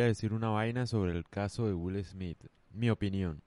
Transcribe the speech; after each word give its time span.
a 0.00 0.06
decir 0.06 0.32
una 0.32 0.50
vaina 0.50 0.86
sobre 0.86 1.12
el 1.12 1.24
caso 1.28 1.66
de 1.66 1.74
Will 1.74 2.04
Smith. 2.04 2.38
Mi 2.70 2.90
opinión. 2.90 3.42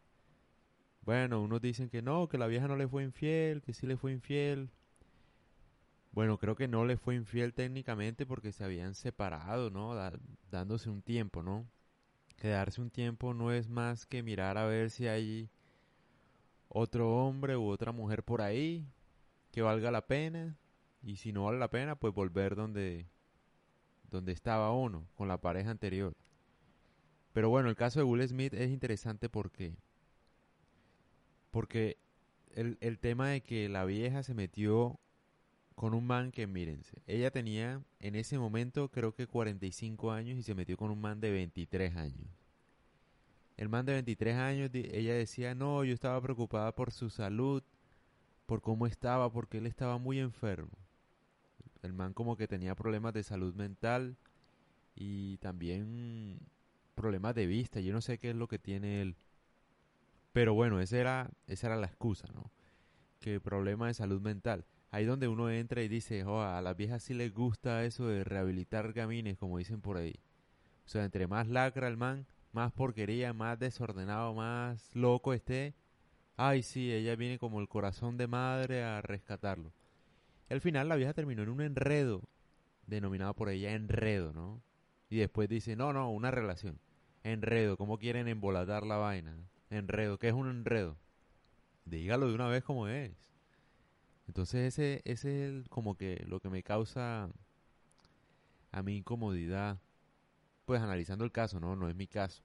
Bueno, 1.04 1.42
unos 1.42 1.62
dicen 1.62 1.90
que 1.90 2.02
no, 2.02 2.28
que 2.28 2.38
la 2.38 2.48
vieja 2.48 2.68
no 2.68 2.76
le 2.76 2.88
fue 2.88 3.04
infiel, 3.04 3.62
que 3.62 3.74
sí 3.74 3.88
le 3.88 3.98
fue 3.98 4.12
infiel. 4.12 4.70
Bueno, 6.12 6.38
creo 6.38 6.56
que 6.56 6.68
no 6.68 6.86
le 6.86 6.98
fue 6.98 7.16
infiel 7.16 7.54
técnicamente 7.54 8.26
porque 8.26 8.52
se 8.52 8.64
habían 8.64 8.96
separado, 8.96 9.70
¿no? 9.70 9.96
dándose 10.52 10.90
un 10.90 11.02
tiempo, 11.02 11.42
¿no? 11.42 11.66
Quedarse 12.38 12.82
un 12.82 12.90
tiempo 12.90 13.34
no 13.34 13.52
es 13.52 13.70
más 13.70 14.06
que 14.06 14.24
mirar 14.24 14.58
a 14.58 14.66
ver 14.66 14.90
si 14.90 15.08
hay 15.08 15.50
otro 16.70 17.26
hombre 17.26 17.58
u 17.58 17.68
otra 17.68 17.92
mujer 17.92 18.24
por 18.24 18.42
ahí 18.42 18.86
que 19.52 19.62
valga 19.62 19.92
la 19.92 20.08
pena 20.08 20.58
y 21.04 21.18
si 21.18 21.32
no 21.34 21.46
vale 21.46 21.60
la 21.60 21.70
pena 21.70 21.96
pues 21.96 22.14
volver 22.14 22.56
donde 22.56 23.08
donde 24.10 24.32
estaba 24.34 24.72
uno 24.74 25.08
con 25.16 25.28
la 25.28 25.40
pareja 25.40 25.72
anterior. 25.72 26.16
Pero 27.34 27.50
bueno, 27.50 27.70
el 27.70 27.76
caso 27.76 28.00
de 28.00 28.06
Will 28.06 28.28
Smith 28.28 28.54
es 28.54 28.70
interesante 28.70 29.30
porque 29.30 29.76
porque 31.52 31.98
el, 32.56 32.78
el 32.82 33.00
tema 33.00 33.30
de 33.30 33.42
que 33.42 33.70
la 33.70 33.86
vieja 33.86 34.24
se 34.24 34.34
metió 34.34 35.00
con 35.76 35.94
un 35.94 36.06
man 36.06 36.32
que, 36.32 36.48
mírense, 36.48 37.02
ella 37.08 37.32
tenía 37.32 37.82
en 38.00 38.16
ese 38.16 38.38
momento 38.38 38.90
creo 38.90 39.14
que 39.14 39.28
45 39.28 40.12
años 40.12 40.38
y 40.38 40.44
se 40.44 40.56
metió 40.56 40.78
con 40.78 40.92
un 40.92 41.02
man 41.02 41.20
de 41.20 41.32
23 41.32 41.96
años. 41.96 42.28
El 43.58 43.70
man 43.70 43.86
de 43.86 43.94
23 43.94 44.36
años, 44.38 44.72
ella 44.74 45.14
decía, 45.14 45.54
no, 45.54 45.84
yo 45.84 45.94
estaba 45.94 46.20
preocupada 46.22 46.74
por 46.74 46.92
su 46.92 47.10
salud, 47.10 47.64
por 48.46 48.62
cómo 48.62 48.88
estaba, 48.88 49.32
porque 49.32 49.60
él 49.60 49.68
estaba 49.68 49.98
muy 49.98 50.20
enfermo. 50.20 50.78
El 51.84 51.94
man 51.94 52.14
como 52.14 52.38
que 52.38 52.48
tenía 52.48 52.76
problemas 52.76 53.14
de 53.14 53.24
salud 53.24 53.54
mental 53.56 54.18
y 54.96 55.38
también 55.38 56.40
problemas 56.96 57.36
de 57.36 57.46
vista. 57.48 57.80
Yo 57.80 57.94
no 57.94 58.02
sé 58.02 58.18
qué 58.18 58.32
es 58.32 58.36
lo 58.36 58.48
que 58.48 58.60
tiene 58.60 59.02
él. 59.02 59.16
Pero 60.34 60.54
bueno, 60.54 60.80
esa 60.80 60.98
era, 60.98 61.32
esa 61.48 61.68
era 61.68 61.76
la 61.76 61.88
excusa, 61.88 62.28
¿no? 62.34 62.52
Que 63.20 63.40
problema 63.40 63.88
de 63.88 63.94
salud 63.94 64.22
mental 64.22 64.66
ahí 64.92 65.06
donde 65.06 65.28
uno 65.28 65.50
entra 65.50 65.82
y 65.82 65.88
dice, 65.88 66.24
oh, 66.26 66.42
a 66.42 66.62
las 66.62 66.76
viejas 66.76 67.02
sí 67.02 67.14
les 67.14 67.34
gusta 67.34 67.84
eso 67.86 68.08
de 68.08 68.24
rehabilitar 68.24 68.94
gamines, 68.94 69.38
como 69.38 69.58
dicen 69.58 69.82
por 69.82 69.98
ahí. 69.98 70.20
O 70.86 70.90
sea, 70.90 71.06
entre 71.06 71.28
más 71.28 71.48
lacra 71.48 71.88
el 71.88 71.98
man, 71.98 72.28
más 72.52 72.74
porquería, 72.74 73.34
más 73.34 73.58
desordenado, 73.58 74.34
más 74.34 74.94
loco 74.94 75.34
esté, 75.34 75.74
ay 76.36 76.62
sí, 76.62 76.92
ella 76.92 77.16
viene 77.16 77.40
como 77.40 77.62
el 77.62 77.70
corazón 77.70 78.18
de 78.18 78.28
madre 78.28 78.84
a 78.84 79.02
rescatarlo. 79.02 79.74
Y 80.50 80.54
al 80.54 80.62
final 80.62 80.90
la 80.90 80.98
vieja 80.98 81.14
terminó 81.14 81.44
en 81.44 81.50
un 81.50 81.62
enredo, 81.62 82.28
denominado 82.86 83.34
por 83.34 83.50
ella 83.50 83.74
enredo, 83.74 84.34
¿no? 84.34 84.62
Y 85.10 85.18
después 85.18 85.48
dice, 85.48 85.76
no, 85.78 85.94
no, 85.94 86.12
una 86.12 86.32
relación. 86.32 86.80
Enredo, 87.24 87.78
¿cómo 87.78 87.98
quieren 87.98 88.28
embolatar 88.28 88.86
la 88.86 88.98
vaina? 88.98 89.36
Enredo, 89.70 90.18
¿qué 90.18 90.30
es 90.30 90.34
un 90.34 90.50
enredo? 90.50 90.98
Dígalo 91.86 92.28
de 92.28 92.36
una 92.36 92.48
vez 92.48 92.64
como 92.64 92.88
es. 92.88 93.12
Entonces 94.28 94.74
ese, 94.74 95.02
ese 95.06 95.60
es 95.60 95.70
como 95.70 95.96
que 95.96 96.24
lo 96.28 96.40
que 96.40 96.50
me 96.50 96.64
causa 96.64 97.30
a 98.72 98.82
mi 98.82 98.98
incomodidad, 98.98 99.80
pues 100.66 100.82
analizando 100.82 101.26
el 101.26 101.32
caso, 101.32 101.60
no, 101.60 101.76
no 101.76 101.90
es 101.90 101.96
mi 101.96 102.08
caso. 102.08 102.42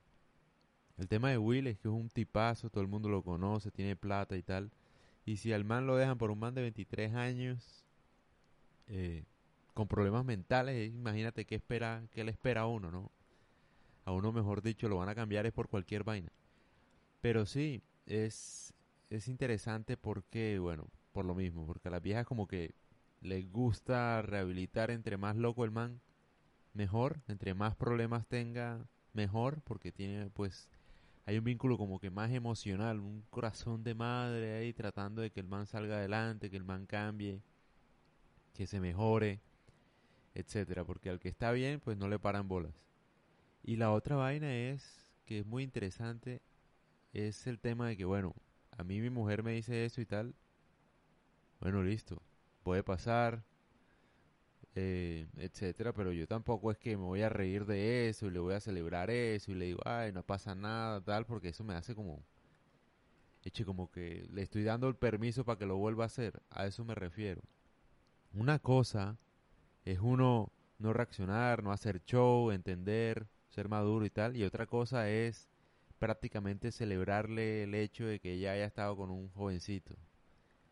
El 0.98 1.08
tema 1.08 1.30
de 1.30 1.38
Will 1.38 1.66
es 1.66 1.78
que 1.78 1.88
es 1.88 1.94
un 1.94 2.08
tipazo, 2.08 2.70
todo 2.70 2.82
el 2.82 2.88
mundo 2.88 3.08
lo 3.08 3.22
conoce, 3.22 3.70
tiene 3.70 3.96
plata 3.96 4.36
y 4.36 4.42
tal. 4.42 4.70
Y 5.24 5.36
si 5.38 5.52
al 5.52 5.64
man 5.64 5.86
lo 5.86 5.96
dejan 5.96 6.18
por 6.18 6.30
un 6.30 6.38
man 6.38 6.54
de 6.54 6.62
23 6.62 7.14
años, 7.14 7.84
eh, 8.88 9.24
con 9.74 9.88
problemas 9.88 10.24
mentales, 10.24 10.92
imagínate 10.94 11.44
qué 11.44 11.56
espera, 11.56 12.02
qué 12.12 12.24
le 12.24 12.30
espera 12.30 12.62
a 12.62 12.66
uno, 12.66 12.90
¿no? 12.90 13.10
A 14.06 14.12
uno, 14.12 14.32
mejor 14.32 14.62
dicho, 14.62 14.88
lo 14.88 14.96
van 14.96 15.10
a 15.10 15.14
cambiar 15.14 15.44
es 15.44 15.52
por 15.52 15.68
cualquier 15.68 16.04
vaina. 16.04 16.32
Pero 17.20 17.44
sí, 17.44 17.82
es, 18.06 18.72
es 19.10 19.28
interesante 19.28 19.98
porque, 19.98 20.58
bueno, 20.58 20.86
por 21.12 21.26
lo 21.26 21.34
mismo, 21.34 21.66
porque 21.66 21.88
a 21.88 21.90
las 21.90 22.02
viejas 22.02 22.24
como 22.24 22.46
que 22.46 22.72
les 23.20 23.50
gusta 23.50 24.22
rehabilitar 24.22 24.90
entre 24.90 25.18
más 25.18 25.36
loco 25.36 25.64
el 25.64 25.72
man, 25.72 26.00
mejor, 26.72 27.20
entre 27.28 27.52
más 27.54 27.74
problemas 27.74 28.26
tenga, 28.26 28.86
mejor, 29.12 29.60
porque 29.62 29.90
tiene 29.92 30.30
pues 30.30 30.70
hay 31.24 31.38
un 31.38 31.44
vínculo 31.44 31.76
como 31.76 31.98
que 31.98 32.10
más 32.10 32.30
emocional, 32.30 33.00
un 33.00 33.24
corazón 33.30 33.82
de 33.82 33.94
madre 33.94 34.58
ahí 34.58 34.72
tratando 34.72 35.22
de 35.22 35.30
que 35.30 35.40
el 35.40 35.48
man 35.48 35.66
salga 35.66 35.96
adelante, 35.96 36.50
que 36.50 36.56
el 36.56 36.64
man 36.64 36.86
cambie, 36.86 37.42
que 38.54 38.68
se 38.68 38.78
mejore, 38.78 39.40
etcétera, 40.34 40.84
porque 40.84 41.10
al 41.10 41.18
que 41.18 41.28
está 41.28 41.50
bien, 41.50 41.80
pues 41.80 41.96
no 41.96 42.08
le 42.08 42.20
paran 42.20 42.46
bolas. 42.46 42.72
Y 43.66 43.76
la 43.76 43.90
otra 43.90 44.14
vaina 44.14 44.54
es 44.54 45.12
que 45.26 45.40
es 45.40 45.46
muy 45.46 45.64
interesante 45.64 46.40
es 47.12 47.48
el 47.48 47.58
tema 47.58 47.88
de 47.88 47.96
que 47.96 48.04
bueno, 48.04 48.32
a 48.76 48.84
mí 48.84 49.00
mi 49.00 49.10
mujer 49.10 49.42
me 49.42 49.52
dice 49.52 49.84
eso 49.84 50.00
y 50.00 50.06
tal, 50.06 50.36
bueno, 51.60 51.82
listo, 51.82 52.22
puede 52.62 52.84
pasar, 52.84 53.42
eh, 54.76 55.26
etcétera, 55.38 55.92
pero 55.92 56.12
yo 56.12 56.28
tampoco 56.28 56.70
es 56.70 56.78
que 56.78 56.96
me 56.96 57.02
voy 57.02 57.22
a 57.22 57.28
reír 57.28 57.66
de 57.66 58.08
eso 58.08 58.26
y 58.26 58.30
le 58.30 58.38
voy 58.38 58.54
a 58.54 58.60
celebrar 58.60 59.10
eso 59.10 59.50
y 59.50 59.54
le 59.56 59.64
digo, 59.64 59.80
ay, 59.84 60.12
no 60.12 60.22
pasa 60.22 60.54
nada, 60.54 61.00
tal, 61.00 61.26
porque 61.26 61.48
eso 61.48 61.64
me 61.64 61.74
hace 61.74 61.94
como, 61.96 62.22
eche, 63.42 63.64
como 63.64 63.90
que 63.90 64.28
le 64.30 64.42
estoy 64.42 64.62
dando 64.62 64.86
el 64.88 64.94
permiso 64.94 65.44
para 65.44 65.58
que 65.58 65.66
lo 65.66 65.76
vuelva 65.76 66.04
a 66.04 66.06
hacer, 66.06 66.40
a 66.50 66.66
eso 66.66 66.84
me 66.84 66.94
refiero. 66.94 67.42
Una 68.32 68.60
cosa 68.60 69.16
es 69.84 69.98
uno 69.98 70.52
no 70.78 70.92
reaccionar, 70.92 71.64
no 71.64 71.72
hacer 71.72 72.04
show, 72.04 72.52
entender, 72.52 73.26
ser 73.56 73.68
maduro 73.70 74.04
y 74.04 74.10
tal, 74.10 74.36
y 74.36 74.44
otra 74.44 74.66
cosa 74.66 75.08
es 75.08 75.48
prácticamente 75.98 76.70
celebrarle 76.70 77.62
el 77.62 77.74
hecho 77.74 78.04
de 78.04 78.20
que 78.20 78.34
ella 78.34 78.52
haya 78.52 78.66
estado 78.66 78.94
con 78.96 79.10
un 79.10 79.30
jovencito. 79.30 79.96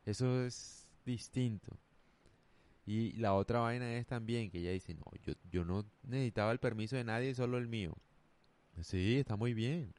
Eso 0.04 0.44
es 0.44 0.86
distinto. 1.06 1.78
Y 2.84 3.12
la 3.12 3.32
otra 3.32 3.60
vaina 3.60 3.96
es 3.96 4.06
también 4.06 4.50
que 4.50 4.58
ella 4.58 4.72
dice, 4.72 4.94
no, 4.94 5.04
yo, 5.24 5.32
yo 5.50 5.64
no 5.64 5.86
necesitaba 6.02 6.52
el 6.52 6.58
permiso 6.58 6.96
de 6.96 7.04
nadie, 7.04 7.34
solo 7.34 7.56
el 7.56 7.68
mío. 7.68 7.96
Sí, 8.82 9.16
está 9.16 9.36
muy 9.36 9.54
bien. 9.54 9.94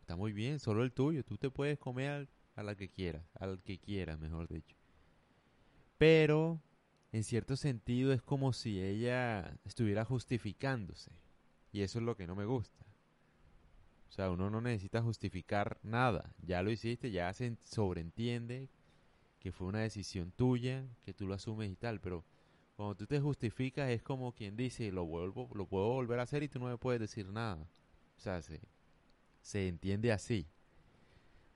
Está 0.00 0.16
muy 0.16 0.32
bien, 0.32 0.58
solo 0.58 0.82
el 0.82 0.90
tuyo. 0.90 1.22
Tú 1.22 1.38
te 1.38 1.48
puedes 1.48 1.78
comer 1.78 2.26
a 2.56 2.64
la 2.64 2.74
que 2.74 2.88
quieras, 2.88 3.22
al 3.38 3.62
que 3.62 3.78
quieras, 3.78 4.18
mejor 4.18 4.48
dicho. 4.48 4.76
Pero, 5.96 6.60
en 7.12 7.22
cierto 7.22 7.54
sentido, 7.54 8.12
es 8.12 8.20
como 8.20 8.52
si 8.52 8.80
ella 8.80 9.56
estuviera 9.64 10.04
justificándose. 10.04 11.12
Y 11.76 11.82
eso 11.82 11.98
es 11.98 12.06
lo 12.06 12.16
que 12.16 12.26
no 12.26 12.34
me 12.34 12.46
gusta. 12.46 12.86
O 14.08 14.12
sea, 14.12 14.30
uno 14.30 14.48
no 14.48 14.62
necesita 14.62 15.02
justificar 15.02 15.78
nada. 15.82 16.34
Ya 16.40 16.62
lo 16.62 16.70
hiciste, 16.70 17.10
ya 17.10 17.30
se 17.34 17.54
sobreentiende 17.64 18.70
que 19.40 19.52
fue 19.52 19.66
una 19.66 19.80
decisión 19.80 20.32
tuya, 20.32 20.86
que 21.04 21.12
tú 21.12 21.26
lo 21.26 21.34
asumes 21.34 21.70
y 21.70 21.76
tal, 21.76 22.00
pero 22.00 22.24
cuando 22.76 22.94
tú 22.94 23.06
te 23.06 23.20
justificas 23.20 23.90
es 23.90 24.02
como 24.02 24.32
quien 24.32 24.56
dice, 24.56 24.90
lo 24.90 25.04
vuelvo, 25.04 25.50
lo 25.52 25.66
puedo 25.66 25.88
volver 25.88 26.18
a 26.18 26.22
hacer 26.22 26.42
y 26.42 26.48
tú 26.48 26.60
no 26.60 26.64
me 26.64 26.78
puedes 26.78 26.98
decir 26.98 27.28
nada. 27.28 27.68
O 28.16 28.20
sea, 28.20 28.40
se, 28.40 28.58
se 29.42 29.68
entiende 29.68 30.12
así. 30.12 30.46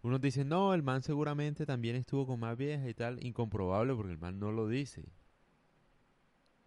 Unos 0.03 0.21
dicen, 0.21 0.51
no, 0.51 0.75
el 0.75 0.83
man 0.83 1.01
seguramente 1.01 1.65
también 1.65 1.97
estuvo 1.97 2.27
con 2.27 2.41
más 2.41 2.59
viejas 2.59 2.87
y 2.87 2.93
tal, 2.93 3.25
incomprobable 3.25 3.95
porque 3.95 4.13
el 4.13 4.19
man 4.19 4.39
no 4.39 4.53
lo 4.53 4.69
dice. 4.69 5.03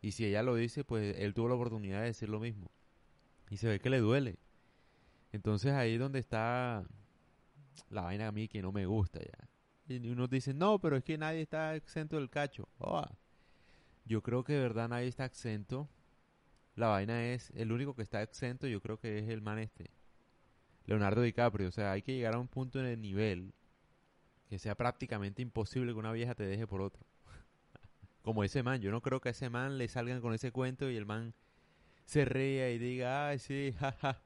Y 0.01 0.13
si 0.13 0.25
ella 0.25 0.41
lo 0.41 0.55
dice, 0.55 0.83
pues 0.83 1.15
él 1.19 1.35
tuvo 1.35 1.49
la 1.49 1.53
oportunidad 1.53 1.99
de 1.99 2.07
decir 2.07 2.29
lo 2.29 2.39
mismo. 2.39 2.71
Y 3.53 3.57
se 3.57 3.67
ve 3.67 3.79
que 3.79 3.91
le 3.91 3.99
duele. 3.99 4.39
Entonces 5.31 5.73
ahí 5.73 5.93
es 5.93 5.99
donde 5.99 6.17
está 6.17 6.83
la 7.91 8.01
vaina 8.01 8.27
a 8.27 8.31
mí 8.31 8.47
que 8.47 8.63
no 8.63 8.71
me 8.71 8.87
gusta 8.87 9.19
ya. 9.19 9.47
Y 9.87 10.09
unos 10.09 10.31
dicen, 10.31 10.57
no, 10.57 10.79
pero 10.79 10.97
es 10.97 11.03
que 11.03 11.19
nadie 11.19 11.41
está 11.41 11.75
exento 11.75 12.15
del 12.15 12.31
cacho. 12.31 12.67
Yo 14.05 14.23
creo 14.23 14.43
que 14.43 14.53
de 14.53 14.59
verdad 14.59 14.89
nadie 14.89 15.07
está 15.07 15.25
exento. 15.25 15.87
La 16.75 16.87
vaina 16.87 17.27
es, 17.27 17.51
el 17.51 17.71
único 17.71 17.95
que 17.95 18.01
está 18.01 18.23
exento 18.23 18.65
yo 18.65 18.81
creo 18.81 18.97
que 18.97 19.19
es 19.19 19.29
el 19.29 19.43
man 19.43 19.59
este. 19.59 19.91
Leonardo 20.87 21.21
DiCaprio. 21.21 21.67
O 21.67 21.71
sea, 21.71 21.91
hay 21.91 22.01
que 22.01 22.15
llegar 22.15 22.33
a 22.33 22.39
un 22.39 22.47
punto 22.47 22.79
en 22.79 22.87
el 22.87 23.01
nivel 23.01 23.53
que 24.49 24.57
sea 24.57 24.73
prácticamente 24.73 25.43
imposible 25.43 25.93
que 25.93 25.99
una 25.99 26.11
vieja 26.11 26.33
te 26.33 26.47
deje 26.47 26.65
por 26.65 26.81
otro. 26.81 27.05
Como 28.23 28.43
ese 28.43 28.63
man. 28.63 28.81
Yo 28.81 28.89
no 28.89 29.01
creo 29.01 29.21
que 29.21 29.29
a 29.29 29.33
ese 29.33 29.51
man 29.51 29.77
le 29.77 29.87
salgan 29.89 30.21
con 30.21 30.33
ese 30.33 30.51
cuento 30.51 30.89
y 30.89 30.95
el 30.95 31.05
man 31.05 31.35
se 32.05 32.25
ría 32.25 32.71
y 32.71 32.77
diga, 32.77 33.29
ay, 33.29 33.39
sí, 33.39 33.73
jaja. 33.79 34.21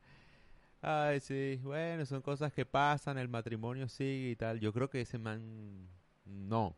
Ay, 0.82 1.20
sí, 1.20 1.60
bueno, 1.64 2.06
son 2.06 2.22
cosas 2.22 2.54
que 2.54 2.66
pasan, 2.66 3.18
el 3.18 3.30
matrimonio 3.30 3.90
sigue 3.90 4.32
y 4.32 4.36
tal. 4.36 4.60
Yo 4.60 4.72
creo 4.74 4.90
que 4.90 5.02
ese 5.02 5.18
man 5.18 5.90
no, 6.26 6.78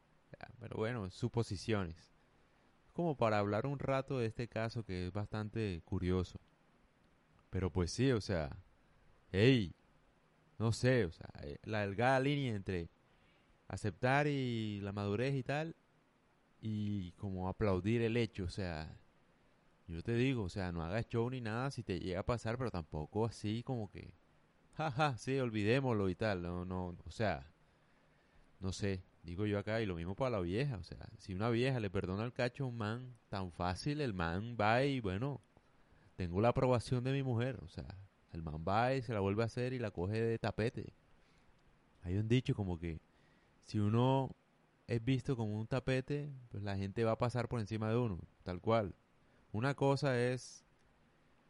pero 0.60 0.78
bueno, 0.78 1.10
suposiciones. 1.10 2.12
Como 2.94 3.16
para 3.18 3.40
hablar 3.40 3.66
un 3.66 3.80
rato 3.80 4.20
de 4.20 4.28
este 4.28 4.48
caso 4.48 4.84
que 4.84 5.08
es 5.08 5.14
bastante 5.14 5.82
curioso. 5.86 6.40
Pero 7.50 7.72
pues 7.72 7.92
sí, 7.92 8.12
o 8.12 8.22
sea, 8.22 8.56
hey, 9.32 9.74
no 10.60 10.72
sé, 10.72 11.06
o 11.06 11.12
sea, 11.12 11.30
eh, 11.44 11.58
la 11.64 11.82
delgada 11.82 12.20
línea 12.20 12.56
entre 12.56 12.90
aceptar 13.68 14.28
y 14.28 14.82
la 14.82 14.92
madurez 14.92 15.36
y 15.36 15.44
tal, 15.44 15.76
y 16.62 17.12
como 17.14 17.48
aplaudir 17.50 18.02
el 18.02 18.18
hecho, 18.18 18.46
o 18.46 18.50
sea, 18.50 18.96
Yo 19.90 20.04
te 20.04 20.14
digo, 20.14 20.44
o 20.44 20.50
sea, 20.50 20.72
no 20.72 20.84
hagas 20.84 21.08
show 21.08 21.28
ni 21.30 21.42
nada 21.42 21.72
si 21.72 21.82
te 21.84 22.00
llega 22.00 22.20
a 22.20 22.26
pasar, 22.26 22.60
pero 22.60 22.70
tampoco 22.70 23.26
así 23.26 23.64
como 23.64 23.90
que, 23.90 24.14
jaja, 24.78 25.18
sí, 25.18 25.40
olvidémoslo 25.40 26.10
y 26.10 26.16
tal. 26.16 26.44
No, 26.44 26.64
no, 26.64 26.96
o 27.06 27.12
sea, 27.12 27.52
no 28.60 28.72
sé, 28.72 29.02
digo 29.24 29.48
yo 29.48 29.58
acá, 29.58 29.82
y 29.82 29.88
lo 29.88 29.96
mismo 29.96 30.14
para 30.16 30.32
la 30.32 30.40
vieja, 30.42 30.78
o 30.78 30.84
sea, 30.84 31.10
si 31.18 31.34
una 31.34 31.50
vieja 31.50 31.80
le 31.80 31.90
perdona 31.90 32.24
el 32.24 32.34
cacho 32.34 32.66
a 32.66 32.68
un 32.68 32.78
man 32.78 33.16
tan 33.30 33.52
fácil, 33.52 34.02
el 34.02 34.14
man 34.14 34.56
va 34.60 34.84
y 34.84 35.00
bueno, 35.00 35.42
tengo 36.16 36.40
la 36.40 36.50
aprobación 36.50 37.04
de 37.04 37.12
mi 37.12 37.24
mujer, 37.24 37.60
o 37.64 37.68
sea, 37.68 37.98
el 38.32 38.44
man 38.44 38.64
va 38.68 38.94
y 38.94 39.02
se 39.02 39.14
la 39.14 39.22
vuelve 39.22 39.42
a 39.42 39.48
hacer 39.48 39.74
y 39.74 39.80
la 39.80 39.90
coge 39.90 40.22
de 40.22 40.38
tapete. 40.38 40.94
Hay 42.04 42.18
un 42.18 42.28
dicho 42.28 42.54
como 42.54 42.78
que 42.78 43.00
si 43.62 43.80
uno 43.80 44.36
es 44.88 45.04
visto 45.04 45.36
como 45.36 45.60
un 45.60 45.66
tapete, 45.66 46.30
pues 46.50 46.62
la 46.64 46.78
gente 46.78 47.04
va 47.04 47.14
a 47.14 47.18
pasar 47.18 47.48
por 47.48 47.60
encima 47.60 47.90
de 47.90 47.98
uno, 47.98 48.20
tal 48.44 48.62
cual. 48.62 48.94
Una 49.52 49.74
cosa 49.74 50.20
es, 50.20 50.64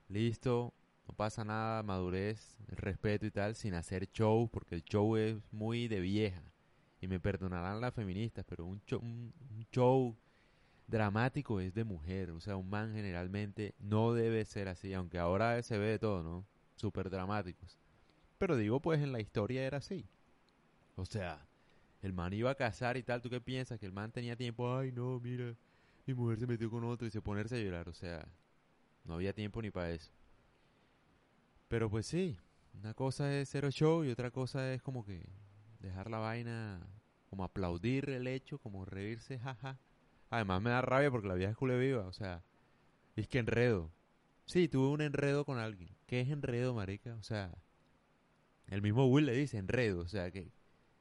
listo, 0.08 0.74
no 1.08 1.14
pasa 1.16 1.44
nada, 1.44 1.84
madurez, 1.84 2.56
respeto 2.68 3.26
y 3.26 3.32
tal, 3.32 3.56
sin 3.56 3.74
hacer 3.74 4.10
show, 4.12 4.48
porque 4.50 4.76
el 4.76 4.84
show 4.84 5.18
es 5.18 5.38
muy 5.52 5.88
de 5.88 6.00
vieja. 6.00 6.42
Y 7.02 7.08
me 7.08 7.20
perdonarán 7.20 7.82
las 7.82 7.94
feministas, 7.94 8.46
pero 8.48 8.66
un 8.66 8.82
show, 8.86 9.02
un, 9.02 9.34
show 9.72 10.16
dramático 10.88 11.60
es 11.60 11.74
de 11.74 11.84
mujer. 11.84 12.32
O 12.32 12.40
sea, 12.40 12.56
un 12.56 12.70
man 12.70 12.94
generalmente 12.94 13.74
no 13.80 14.14
debe 14.14 14.46
ser 14.46 14.68
así, 14.68 14.94
aunque 14.94 15.18
ahora 15.18 15.62
se 15.62 15.78
ve 15.78 15.88
de 15.88 16.00
todo, 16.00 16.24
¿no? 16.24 16.46
Súper 16.76 17.10
dramáticos. 17.10 17.78
Pero 18.38 18.56
digo, 18.56 18.80
pues 18.80 19.02
en 19.02 19.12
la 19.12 19.20
historia 19.20 19.66
era 19.66 19.80
así. 19.80 20.06
O 20.96 21.06
sea, 21.06 21.46
el 22.02 22.14
man 22.14 22.34
iba 22.34 22.52
a 22.52 22.56
casar 22.56 22.98
y 22.98 23.04
tal. 23.04 23.22
¿Tú 23.22 23.30
qué 23.30 23.42
piensas? 23.42 23.80
Que 23.80 23.86
el 23.86 23.94
man 23.94 24.12
tenía 24.12 24.36
tiempo. 24.36 24.78
Ay, 24.78 24.92
no, 24.92 25.20
mira, 25.20 25.56
mi 26.10 26.16
mujer 26.16 26.40
se 26.40 26.48
metió 26.48 26.72
con 26.72 26.84
otro 26.84 27.08
y 27.08 27.12
se 27.12 27.22
ponerse 27.22 27.56
a 27.56 27.60
llorar. 27.60 27.88
O 27.88 27.94
sea, 27.94 28.28
no 29.04 29.16
había 29.16 29.34
tiempo 29.34 29.62
ni 29.62 29.70
para 29.70 29.92
eso. 29.92 30.12
Pero 31.68 31.90
pues 31.90 32.08
sí, 32.08 32.38
una 32.74 32.94
cosa 32.94 33.36
es 33.38 33.50
cero 33.50 33.70
show 33.70 34.04
y 34.04 34.10
otra 34.10 34.32
cosa 34.32 34.74
es 34.74 34.82
como 34.82 35.06
que 35.06 35.30
dejar 35.80 36.10
la 36.10 36.18
vaina, 36.18 36.82
como 37.30 37.44
aplaudir 37.44 38.10
el 38.10 38.28
hecho, 38.28 38.58
como 38.58 38.86
reírse, 38.86 39.38
jaja. 39.38 39.80
Además 40.32 40.62
me 40.62 40.72
da 40.72 40.82
rabia 40.82 41.12
porque 41.12 41.28
la 41.28 41.36
vieja 41.36 41.52
es 41.52 41.58
culé 41.58 41.78
viva, 41.78 42.08
o 42.08 42.14
sea, 42.14 42.44
es 43.16 43.28
que 43.28 43.40
enredo. 43.40 43.92
Sí, 44.46 44.68
tuve 44.68 44.88
un 44.88 45.02
enredo 45.02 45.46
con 45.46 45.60
alguien. 45.60 45.96
¿Qué 46.08 46.22
es 46.22 46.30
enredo, 46.30 46.74
marica? 46.74 47.16
O 47.16 47.24
sea, 47.24 47.56
el 48.68 48.82
mismo 48.82 49.06
Will 49.06 49.28
le 49.28 49.34
dice 49.34 49.58
enredo, 49.60 50.02
o 50.02 50.08
sea, 50.08 50.32
que 50.32 50.52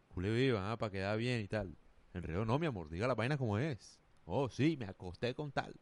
culé 0.09 0.31
viva, 0.31 0.71
ah, 0.71 0.77
para 0.77 0.93
quedar 0.93 1.17
bien 1.17 1.41
y 1.41 1.49
tal. 1.49 1.79
Enredo 2.13 2.45
no, 2.45 2.59
mi 2.59 2.67
amor, 2.67 2.91
diga 2.91 3.07
la 3.07 3.15
vaina 3.15 3.39
como 3.39 3.59
es. 3.59 3.99
Oh, 4.29 4.49
sí, 4.51 4.77
me 4.79 4.87
acosté 4.87 5.35
con 5.35 5.51
tal. 5.53 5.75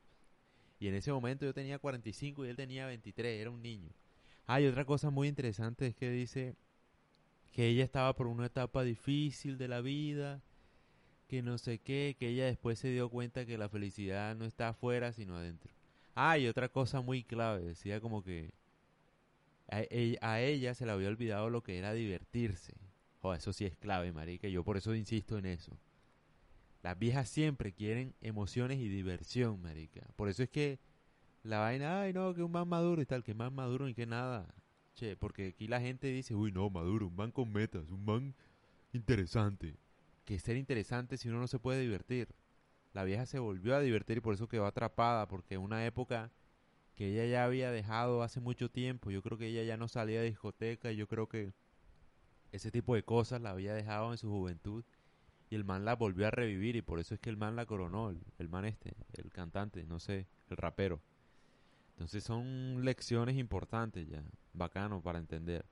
Y 0.79 0.89
en 0.89 0.95
ese 0.95 1.13
momento 1.13 1.45
yo 1.45 1.55
tenía 1.55 1.79
45 1.79 2.45
y 2.45 2.49
él 2.49 2.57
tenía 2.57 2.87
23, 2.87 3.41
era 3.41 3.51
un 3.51 3.63
niño. 3.63 3.91
Ah, 4.47 4.61
otra 4.69 4.85
cosa 4.85 5.11
muy 5.11 5.29
interesante 5.29 5.89
es 5.89 5.97
que 5.97 6.11
dice 6.11 6.55
que 7.53 7.69
ella 7.69 7.85
estaba 7.85 8.15
por 8.15 8.29
una 8.29 8.47
etapa 8.47 8.85
difícil 8.85 9.59
de 9.59 9.69
la 9.69 9.81
vida, 9.81 10.43
que 11.29 11.43
no 11.43 11.59
sé 11.59 11.79
qué, 11.81 12.17
que 12.19 12.29
ella 12.29 12.47
después 12.47 12.79
se 12.79 12.89
dio 12.89 13.09
cuenta 13.09 13.47
que 13.47 13.59
la 13.59 13.69
felicidad 13.69 14.37
no 14.37 14.45
está 14.45 14.69
afuera, 14.69 15.13
sino 15.13 15.37
adentro. 15.37 15.73
Ah, 16.15 16.37
otra 16.49 16.69
cosa 16.69 17.01
muy 17.01 17.25
clave, 17.25 17.65
decía 17.65 18.01
como 18.01 18.23
que 18.23 18.53
a, 19.69 19.83
e, 19.83 20.19
ella 20.53 20.75
se 20.75 20.87
le 20.87 20.93
había 20.93 21.09
olvidado 21.09 21.51
lo 21.51 21.63
que 21.63 21.79
era 21.79 21.93
divertirse. 21.93 22.75
Oh, 23.23 23.35
eso 23.35 23.53
sí 23.53 23.65
es 23.65 23.77
clave, 23.77 24.13
marica, 24.13 24.49
yo 24.49 24.63
por 24.63 24.77
eso 24.77 24.95
insisto 24.95 25.39
en 25.39 25.47
eso. 25.47 25.77
Las 26.87 26.97
viejas 26.97 27.29
siempre 27.29 27.73
quieren 27.73 28.15
emociones 28.21 28.79
y 28.79 28.87
diversión, 28.87 29.61
marica. 29.61 30.07
Por 30.15 30.29
eso 30.29 30.45
es 30.45 30.49
que 30.49 30.79
la 31.43 31.59
vaina, 31.59 32.03
ay 32.03 32.13
no, 32.13 32.33
que 32.33 32.45
un 32.45 32.53
man 32.53 32.69
maduro 32.69 33.03
y 33.03 33.07
tal, 33.07 33.25
que 33.25 33.35
más 33.35 33.51
maduro 33.51 33.87
ni 33.87 33.95
que 33.95 34.07
nada. 34.07 34.55
Che, 34.95 35.17
porque 35.17 35.49
aquí 35.49 35.67
la 35.67 35.81
gente 35.81 36.07
dice, 36.07 36.37
uy 36.37 36.53
no, 36.53 36.71
maduro, 36.71 37.09
un 37.09 37.17
man 37.17 37.33
con 37.33 37.51
metas, 37.51 37.91
un 37.91 38.05
man 38.05 38.37
interesante. 38.93 39.75
Que 40.25 40.39
ser 40.39 40.57
interesante 40.57 41.17
si 41.17 41.29
uno 41.29 41.41
no 41.41 41.49
se 41.49 41.59
puede 41.59 41.81
divertir. 41.81 42.29
La 42.93 43.03
vieja 43.03 43.27
se 43.27 43.41
volvió 43.41 43.75
a 43.75 43.81
divertir 43.81 44.19
y 44.19 44.21
por 44.21 44.35
eso 44.35 44.47
quedó 44.47 44.65
atrapada, 44.65 45.27
porque 45.27 45.59
una 45.59 45.85
época 45.87 46.31
que 46.95 47.09
ella 47.15 47.27
ya 47.27 47.45
había 47.45 47.73
dejado 47.73 48.23
hace 48.23 48.39
mucho 48.39 48.71
tiempo, 48.71 49.11
yo 49.11 49.25
creo 49.25 49.37
que 49.37 49.49
ella 49.49 49.65
ya 49.65 49.77
no 49.77 49.89
salía 49.89 50.21
de 50.21 50.29
discoteca 50.29 50.93
y 50.93 50.97
yo 50.97 51.09
creo 51.09 51.29
que 51.29 51.53
ese 52.53 52.71
tipo 52.71 52.95
de 52.95 53.03
cosas 53.03 53.41
la 53.41 53.51
había 53.51 53.75
dejado 53.75 54.13
en 54.13 54.19
su 54.19 54.31
juventud 54.31 54.85
y 55.49 55.55
el 55.55 55.65
man 55.65 55.85
la 55.85 55.95
volvió 55.95 56.27
a 56.27 56.31
revivir 56.31 56.77
y 56.77 56.83
por 56.83 56.99
eso 56.99 57.15
es 57.15 57.21
que 57.21 57.31
el 57.31 57.37
man 57.37 57.57
la 57.57 57.67
coronó, 57.67 58.11
el, 58.39 58.49
man 58.49 58.65
este, 58.65 58.95
el 59.15 59.31
cantante, 59.31 59.85
no 59.85 60.01
sé, 60.01 60.27
el 60.51 60.57
rapero. 60.57 61.01
Entonces 61.91 62.25
son 62.25 62.85
lecciones 62.85 63.37
importantes 63.37 64.09
ya, 64.09 64.23
bacano 64.53 65.01
para 65.01 65.19
entender. 65.19 65.65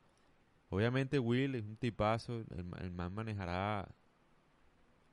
Obviamente 0.71 1.19
Will 1.19 1.55
es 1.57 1.65
un 1.65 1.77
tipazo, 1.77 2.45
el, 2.57 2.91
man 2.93 3.13
manejará 3.13 3.89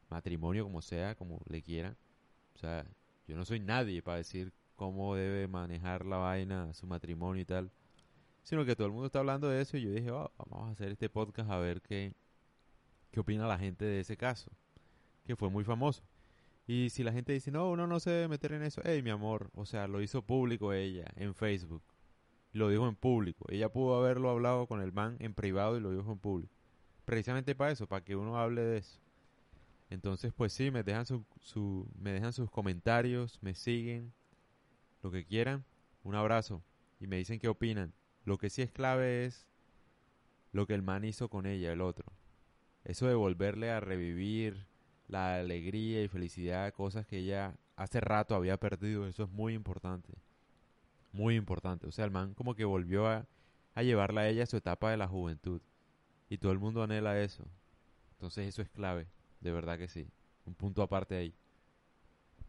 matrimonio 0.10 0.64
como 0.64 0.82
sea, 0.82 1.16
como 1.16 1.42
le 1.48 1.62
quiera. 1.62 1.96
O 2.56 2.58
sea, 2.60 2.86
yo 3.28 3.36
no 3.36 3.46
soy 3.46 3.60
nadie 3.60 4.02
para 4.02 4.18
decir 4.18 4.54
cómo 4.76 5.16
debe 5.16 5.48
manejar 5.48 6.06
la 6.06 6.18
vaina, 6.18 6.74
su 6.74 6.86
matrimonio 6.86 7.42
y 7.42 7.46
tal. 7.46 7.72
Sino 8.44 8.66
que 8.66 8.76
todo 8.76 8.88
el 8.88 8.94
mundo 8.94 9.08
está 9.08 9.20
hablando 9.20 9.50
de 9.50 9.62
eso 9.62 9.78
y 9.78 9.82
yo 9.82 9.92
dije, 9.92 10.12
oh, 10.12 10.32
vamos 10.38 10.70
a 10.70 10.72
hacer 10.72 10.92
este 10.92 11.10
podcast 11.10 11.50
a 11.50 11.58
ver 11.58 11.82
qué, 11.82 12.14
qué 13.12 13.20
opina 13.20 13.48
la 13.48 13.58
gente 13.58 13.86
de 13.86 14.00
ese 14.00 14.18
caso, 14.18 14.52
que 15.26 15.36
fue 15.36 15.50
muy 15.50 15.64
famoso. 15.64 16.04
Y 16.68 16.90
si 16.90 17.04
la 17.04 17.12
gente 17.12 17.34
dice, 17.34 17.52
no, 17.52 17.70
uno 17.70 17.88
no 17.88 18.00
se 18.00 18.12
debe 18.12 18.28
meter 18.28 18.54
en 18.54 18.64
eso, 18.64 18.82
hey, 18.84 19.02
mi 19.02 19.10
amor, 19.10 19.50
o 19.56 19.66
sea, 19.66 19.88
lo 19.88 20.02
hizo 20.02 20.22
público 20.22 20.74
ella 20.74 21.06
en 21.16 21.34
Facebook. 21.34 21.84
Lo 22.54 22.70
dijo 22.70 22.88
en 22.88 22.96
público. 22.96 23.46
Ella 23.50 23.72
pudo 23.72 23.96
haberlo 23.96 24.30
hablado 24.30 24.68
con 24.68 24.82
el 24.82 24.92
man 24.92 25.18
en 25.20 25.34
privado 25.34 25.78
y 25.78 25.80
lo 25.80 25.92
dijo 25.92 26.12
en 26.12 26.20
público. 26.20 26.54
Precisamente 27.06 27.56
para 27.56 27.72
eso, 27.72 27.88
para 27.88 28.04
que 28.04 28.16
uno 28.16 28.38
hable 28.38 28.62
de 28.62 28.78
eso. 28.78 29.00
Entonces, 29.90 30.32
pues 30.34 30.54
sí, 30.54 30.72
me 30.72 30.84
dejan, 30.84 31.06
su, 31.06 31.26
su, 31.40 31.88
me 32.00 32.14
dejan 32.14 32.32
sus 32.32 32.50
comentarios, 32.50 33.40
me 33.42 33.54
siguen, 33.56 34.14
lo 35.02 35.12
que 35.12 35.26
quieran. 35.26 35.66
Un 36.04 36.16
abrazo 36.16 36.64
y 37.00 37.08
me 37.08 37.18
dicen 37.18 37.40
qué 37.40 37.48
opinan. 37.48 37.94
Lo 38.24 38.38
que 38.38 38.50
sí 38.50 38.62
es 38.62 38.72
clave 38.72 39.26
es 39.26 39.48
lo 40.52 40.68
que 40.68 40.74
el 40.74 40.82
man 40.82 41.04
hizo 41.04 41.30
con 41.30 41.46
ella, 41.46 41.74
el 41.74 41.82
otro. 41.82 42.06
Eso 42.84 43.08
de 43.08 43.16
volverle 43.16 43.72
a 43.72 43.80
revivir 43.80 44.66
la 45.08 45.36
alegría 45.36 46.04
y 46.04 46.08
felicidad, 46.08 46.74
cosas 46.74 47.06
que 47.06 47.18
ella 47.20 47.56
hace 47.76 48.00
rato 48.00 48.36
había 48.36 48.58
perdido, 48.58 49.08
eso 49.08 49.24
es 49.24 49.30
muy 49.30 49.54
importante. 49.54 50.14
Muy 51.12 51.36
importante. 51.36 51.88
O 51.88 51.92
sea, 51.92 52.06
el 52.06 52.12
man 52.12 52.34
como 52.34 52.56
que 52.56 52.66
volvió 52.66 53.08
a, 53.08 53.26
a 53.76 53.84
llevarla 53.84 54.22
a 54.22 54.30
ella 54.30 54.44
a 54.44 54.48
su 54.48 54.58
etapa 54.58 54.92
de 54.92 54.98
la 54.98 55.08
juventud. 55.08 55.62
Y 56.30 56.38
todo 56.38 56.52
el 56.52 56.60
mundo 56.60 56.82
anhela 56.84 57.20
eso. 57.20 57.46
Entonces 58.14 58.48
eso 58.48 58.62
es 58.62 58.70
clave, 58.70 59.08
de 59.42 59.52
verdad 59.52 59.78
que 59.78 59.90
sí. 59.90 60.08
Un 60.46 60.56
punto 60.56 60.82
aparte 60.82 61.16
ahí. 61.16 61.34